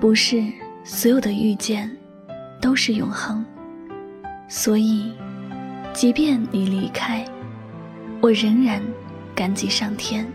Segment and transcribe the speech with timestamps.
[0.00, 0.42] 不是
[0.84, 1.90] 所有的遇见
[2.60, 3.44] 都是永恒，
[4.48, 5.12] 所以，
[5.92, 7.24] 即便你离开，
[8.20, 8.80] 我仍然
[9.34, 10.26] 感激上天，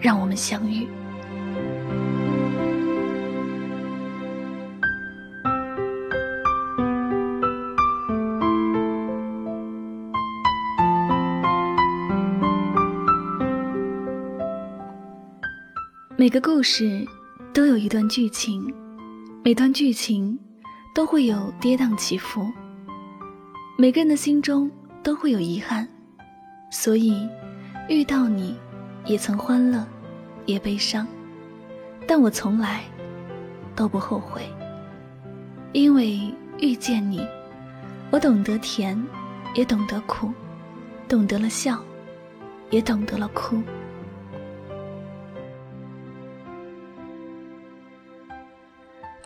[0.00, 0.86] 让我们相遇。
[16.16, 17.04] 每个故事
[17.58, 18.72] 都有一段剧情，
[19.42, 20.38] 每段剧情
[20.94, 22.48] 都会有跌宕起伏。
[23.76, 24.70] 每个人的心中
[25.02, 25.88] 都会有遗憾，
[26.70, 27.28] 所以
[27.88, 28.56] 遇到你，
[29.06, 29.84] 也曾欢乐，
[30.46, 31.04] 也悲伤，
[32.06, 32.84] 但我从来
[33.74, 34.40] 都不后悔，
[35.72, 37.26] 因为遇见你，
[38.12, 38.96] 我懂得甜，
[39.56, 40.32] 也懂得苦，
[41.08, 41.82] 懂得了笑，
[42.70, 43.60] 也懂得了哭。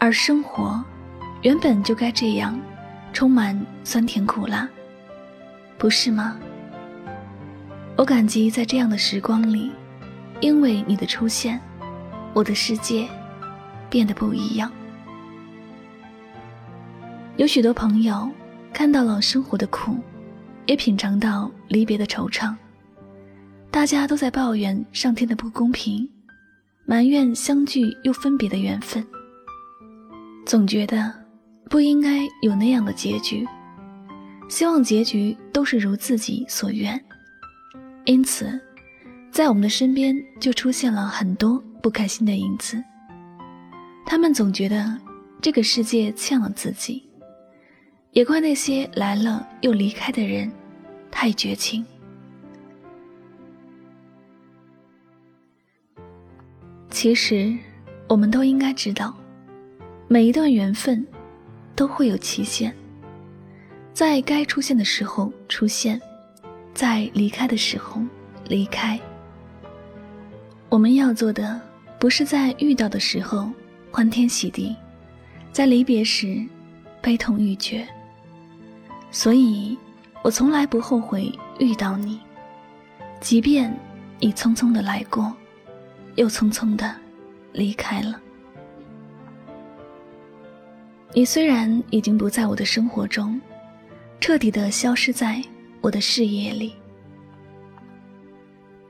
[0.03, 0.83] 而生活，
[1.42, 2.58] 原本就该这样，
[3.12, 4.69] 充满酸甜苦辣，
[5.78, 6.36] 不是吗？
[7.97, 9.70] 我感激在这样的时光里，
[10.41, 11.61] 因为你的出现，
[12.34, 13.09] 我的世界
[13.89, 14.72] 变得不一样。
[17.37, 18.28] 有许多朋友
[18.72, 19.97] 看到了生活的苦，
[20.66, 22.53] 也品尝到离别的惆怅。
[23.70, 26.11] 大家都在抱怨上天的不公平，
[26.87, 29.06] 埋怨相聚又分别的缘分。
[30.44, 31.12] 总觉得
[31.70, 33.46] 不应该有那样的结局，
[34.48, 37.02] 希望结局都是如自己所愿。
[38.04, 38.60] 因此，
[39.30, 42.82] 在我们的身边就出现了很多不开心的影子。
[44.04, 44.98] 他们总觉得
[45.40, 47.08] 这个世界欠了自己，
[48.10, 50.50] 也怪那些来了又离开的人
[51.10, 51.86] 太绝情。
[56.90, 57.56] 其实，
[58.08, 59.16] 我们都应该知道。
[60.12, 61.03] 每一段缘分
[61.75, 62.70] 都会有期限，
[63.94, 65.98] 在该出现的时候出现，
[66.75, 68.03] 在离开的时候
[68.47, 69.00] 离开。
[70.69, 71.59] 我们要做的
[71.98, 73.50] 不是在遇到的时候
[73.91, 74.76] 欢天喜地，
[75.50, 76.44] 在离别时
[77.00, 77.88] 悲痛欲绝。
[79.10, 79.78] 所以，
[80.22, 82.20] 我从来不后悔遇到你，
[83.19, 83.75] 即便
[84.20, 85.34] 你匆匆的来过，
[86.16, 86.94] 又匆匆的
[87.54, 88.20] 离开了。
[91.15, 93.39] 你虽然已经不在我的生活中，
[94.19, 95.43] 彻底的消失在
[95.83, 96.73] 我的视野里，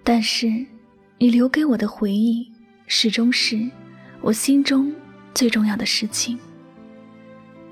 [0.04, 0.46] 但是
[1.18, 2.48] 你留给我的回忆，
[2.86, 3.68] 始终是
[4.20, 4.94] 我心中
[5.34, 6.38] 最重要的事情。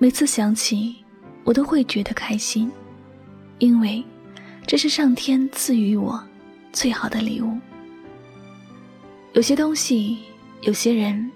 [0.01, 0.97] 每次想起，
[1.45, 2.69] 我都会觉得开心，
[3.59, 4.03] 因为
[4.67, 6.21] 这是上天赐予我
[6.73, 7.57] 最好的礼物。
[9.33, 10.19] 有些东西，
[10.63, 11.31] 有些人，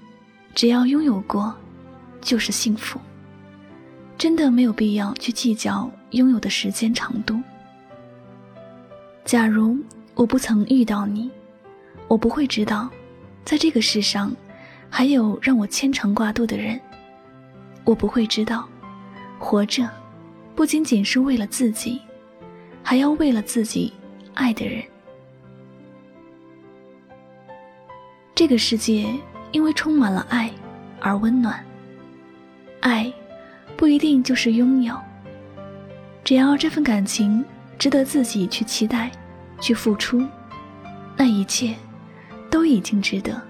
[0.53, 1.55] 只要拥有过。
[2.25, 2.99] 就是幸福，
[4.17, 7.39] 真的没有必要去计较拥有的时间长度。
[9.25, 9.79] 假如
[10.15, 11.31] 我不曾遇到你，
[12.09, 12.91] 我不会知道，
[13.45, 14.35] 在这个世上，
[14.89, 16.81] 还有让我牵肠挂肚的人。
[17.85, 18.67] 我不会知道，
[19.39, 19.89] 活着，
[20.55, 22.01] 不仅仅是为了自己，
[22.83, 23.93] 还要为了自己
[24.33, 24.83] 爱的人。
[28.35, 29.07] 这个世界
[29.53, 30.51] 因为充满了爱
[31.01, 31.63] 而温暖。
[32.85, 33.11] 爱，
[33.79, 34.95] 不一定就是拥有。
[36.23, 37.43] 只要这份感情
[37.79, 39.11] 值得自己去期待、
[39.59, 40.23] 去付出，
[41.17, 41.75] 那一切
[42.51, 43.41] 都已经值得。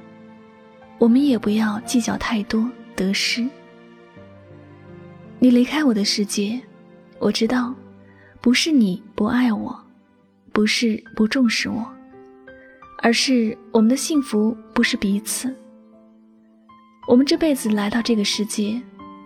[0.98, 3.44] 我们也不要计较太多得失。
[5.40, 6.60] 你离开我的世界，
[7.18, 7.74] 我知道，
[8.40, 9.76] 不是你不爱我，
[10.52, 11.84] 不是不重视我，
[13.02, 15.52] 而是我们的幸福不是彼此。
[17.08, 18.80] 我们这辈子来到这个世界。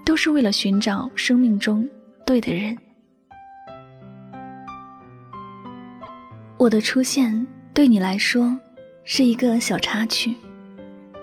[0.09, 1.87] 都是为了寻找生命中
[2.25, 2.75] 对的人。
[6.57, 8.59] 我的出现对你来说
[9.05, 10.35] 是一个小插曲，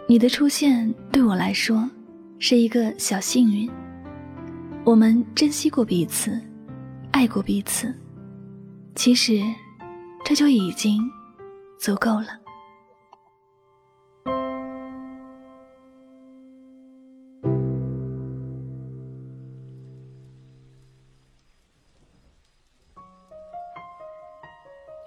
[0.08, 1.90] 你的出现对我来说
[2.38, 3.68] 是一个小幸运。
[4.84, 6.40] 我们珍惜过彼此，
[7.10, 7.92] 爱过彼此，
[8.94, 9.42] 其实
[10.24, 11.02] 这就已经
[11.80, 12.45] 足够了。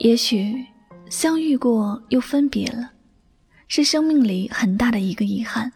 [0.08, 0.64] 也许
[1.10, 2.90] 相遇过又分别了，
[3.66, 5.70] 是生命里很大的一个遗憾。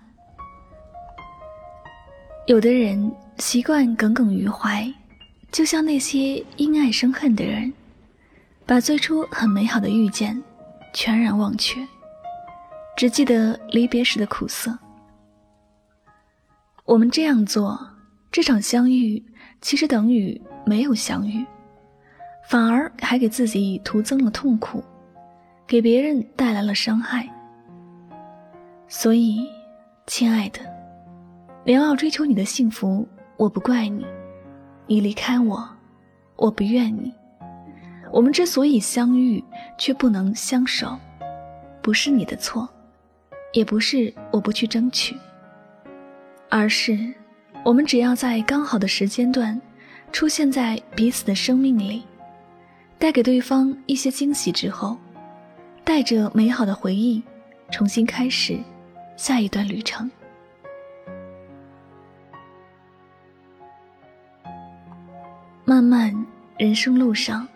[2.47, 4.91] 有的人习惯耿耿于怀，
[5.51, 7.71] 就像那些因爱生恨的人，
[8.65, 10.43] 把最初很美好的遇见
[10.95, 11.87] 全然忘却，
[12.97, 14.79] 只记得离别时的苦涩。
[16.87, 17.79] 我们这样做，
[18.31, 19.23] 这场相遇
[19.61, 21.45] 其实等于没有相遇，
[22.45, 24.83] 反而还给自己徒增了痛苦，
[25.67, 27.29] 给别人带来了伤害。
[28.89, 29.47] 所以，
[30.07, 30.61] 亲爱的，
[31.65, 34.05] 你要追求你的幸福，我不怪你；
[34.87, 35.67] 你离开我，
[36.37, 37.13] 我不怨你。
[38.13, 39.43] 我们之所以相遇
[39.79, 40.99] 却不能相守，
[41.81, 42.69] 不是你的错，
[43.55, 45.17] 也不是我不去争取，
[46.51, 46.99] 而是
[47.65, 49.59] 我们只要在刚好的时间段
[50.13, 52.03] 出现在彼此的生命里，
[53.03, 54.97] 带给对方一些惊喜之后，
[55.83, 57.21] 带着美好的回忆，
[57.69, 58.57] 重新开始
[59.17, 60.09] 下一段旅程。
[65.65, 66.15] 漫漫
[66.57, 67.49] 人生路上。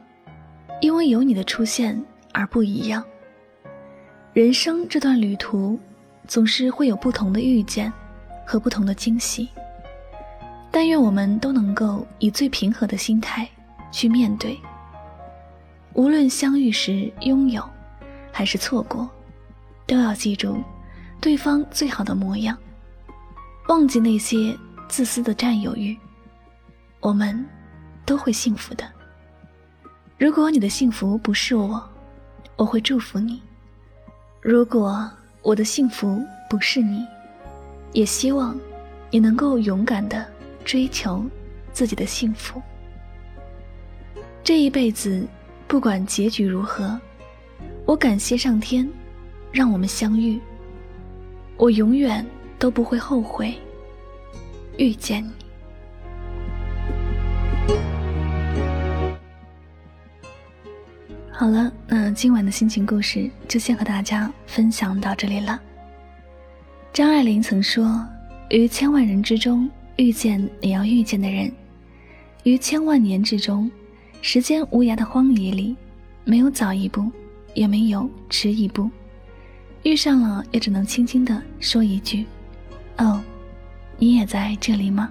[0.80, 3.02] 因为有你的出现而不一样。
[4.34, 5.78] 人生这段旅途，
[6.26, 7.90] 总是会有不同的遇见
[8.44, 9.48] 和不同的惊喜。
[10.72, 13.48] 但愿我们都能够以最平和的心态
[13.90, 14.58] 去面对。
[15.96, 17.66] 无论相遇时拥有，
[18.30, 19.08] 还是错过，
[19.86, 20.62] 都要记住
[21.22, 22.56] 对方最好的模样，
[23.68, 24.54] 忘记那些
[24.88, 25.96] 自私的占有欲。
[27.00, 27.42] 我们
[28.04, 28.86] 都会幸福的。
[30.18, 31.82] 如果你的幸福不是我，
[32.56, 33.40] 我会祝福你；
[34.42, 35.10] 如果
[35.40, 37.06] 我的幸福不是你，
[37.94, 38.54] 也希望
[39.10, 40.26] 你能够勇敢的
[40.62, 41.24] 追求
[41.72, 42.60] 自己的幸福。
[44.44, 45.26] 这一辈子，
[45.68, 46.98] 不管结局如何，
[47.84, 48.88] 我感谢上天，
[49.50, 50.40] 让我们相遇。
[51.56, 52.24] 我永远
[52.58, 53.54] 都不会后悔
[54.78, 55.32] 遇见你。
[61.32, 65.60] 好了，那今晚的心情故事就先和大家分享到这里了。
[66.92, 68.06] 张爱玲曾说
[68.50, 71.52] ：“于千万人之中遇见你要遇见的人，
[72.44, 73.70] 于千万年之中，
[74.20, 75.76] 时间无涯的荒野里，
[76.24, 77.10] 没有早一步，
[77.54, 78.90] 也没有迟一步，
[79.82, 82.26] 遇上了也只能轻轻的说一句
[82.98, 83.22] ：‘哦，
[83.98, 85.10] 你也在这里吗？’”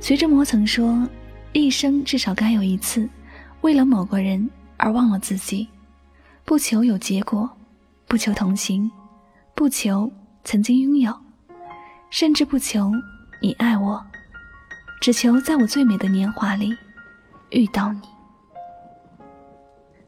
[0.00, 1.08] 徐志摩曾说
[1.52, 3.08] ：“一生至少该有一次，
[3.60, 4.48] 为了某个人。”
[4.80, 5.66] 而忘了自己，
[6.44, 7.50] 不求有结果，
[8.06, 8.88] 不求同行，
[9.52, 10.08] 不求
[10.44, 11.12] 曾经拥有，
[12.10, 12.92] 甚至不求
[13.42, 14.00] 你爱我，
[15.00, 16.72] 只求在我最美的年华里
[17.50, 18.00] 遇到你。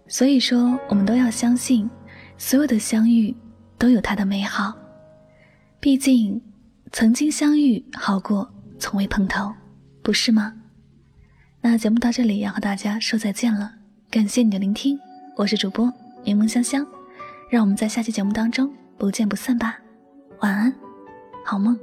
[0.09, 1.89] 所以说，我们都要相信，
[2.37, 3.35] 所有的相遇
[3.79, 4.75] 都有它的美好。
[5.79, 6.41] 毕竟，
[6.93, 9.53] 曾经相遇好过从未碰头，
[10.03, 10.55] 不是吗？
[11.61, 13.73] 那节目到这里要和大家说再见了。
[14.11, 14.99] 感谢你的聆听，
[15.37, 15.93] 我是主播
[16.25, 16.85] 柠檬香香，
[17.49, 19.79] 让我们在下期节目当中不见不散吧，
[20.41, 20.75] 晚安，
[21.45, 21.79] 好梦。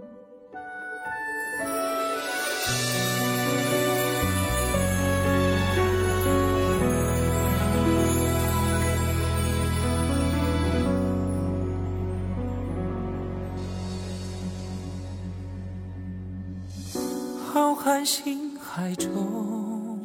[17.97, 19.97] 浩瀚星海中。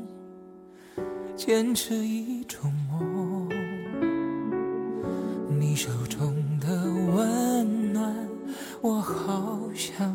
[1.36, 3.50] 坚持一种梦，
[5.60, 6.68] 你手中的
[7.14, 8.14] 温暖，
[8.80, 10.10] 我好想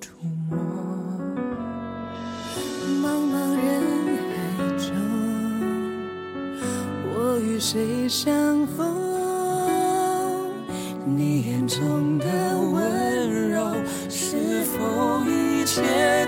[0.00, 0.10] 触
[0.48, 0.58] 摸。
[3.00, 3.80] 茫茫人
[4.34, 4.36] 海
[4.76, 4.90] 中，
[7.14, 8.84] 我与谁相逢？
[11.06, 12.26] 你眼中的
[12.72, 13.72] 温柔，
[14.08, 16.19] 是否一切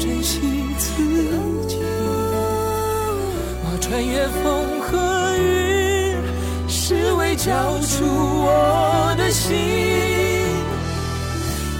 [0.00, 0.40] 珍惜
[0.78, 0.94] 自
[1.68, 1.76] 己。
[3.62, 3.78] 我？
[3.80, 6.14] 穿越风和雨，
[6.68, 9.56] 是为交出我的心。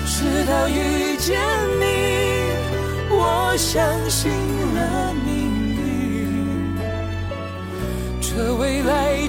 [0.07, 1.39] 直到遇见
[1.79, 1.85] 你，
[3.11, 4.29] 我相信
[4.75, 5.31] 了命
[5.77, 6.75] 运，
[8.21, 9.20] 这未来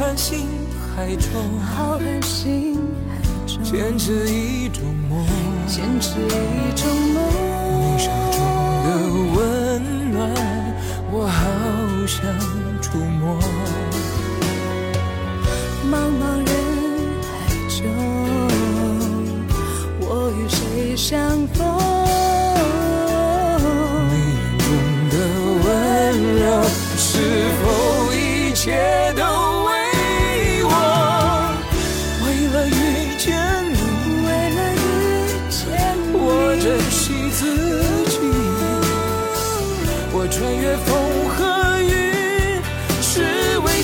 [0.00, 2.74] 海中，浩瀚星
[3.06, 5.26] 海中，坚持一种梦，
[5.66, 7.22] 坚持一种梦。
[7.80, 8.38] 你手中
[8.86, 8.88] 的
[9.36, 9.38] 温
[10.10, 10.18] 暖，
[11.12, 11.40] 我好
[12.06, 12.24] 想
[12.80, 13.38] 触摸。
[15.84, 16.50] 茫茫人
[17.22, 17.28] 海
[17.68, 17.78] 中，
[20.00, 21.46] 我与谁相？
[21.52, 21.89] 穿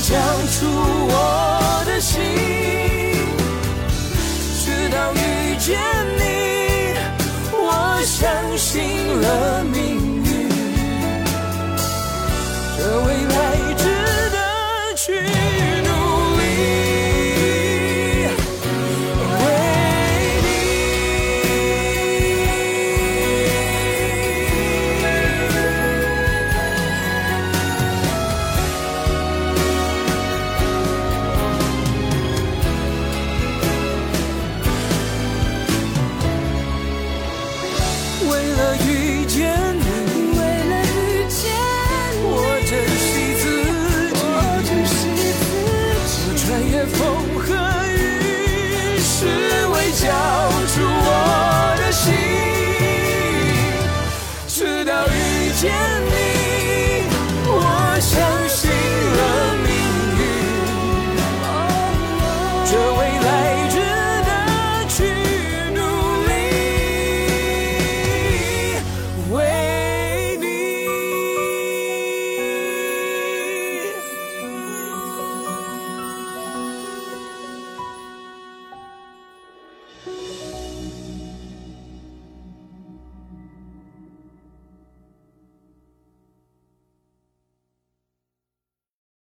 [0.00, 0.14] 讲
[0.48, 0.66] 出
[1.08, 2.22] 我的心。
[4.62, 5.78] 直到遇见
[6.18, 6.94] 你，
[7.52, 8.24] 我相
[8.56, 8.72] 信
[9.20, 9.76] 了命
[10.24, 10.48] 运。
[12.76, 13.65] 这未来。